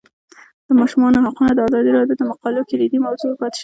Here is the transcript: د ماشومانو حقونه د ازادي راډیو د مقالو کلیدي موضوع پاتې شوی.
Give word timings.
د 0.67 0.69
ماشومانو 0.79 1.23
حقونه 1.25 1.51
د 1.53 1.59
ازادي 1.67 1.91
راډیو 1.97 2.17
د 2.19 2.23
مقالو 2.31 2.67
کلیدي 2.69 2.97
موضوع 3.05 3.31
پاتې 3.41 3.55
شوی. 3.57 3.59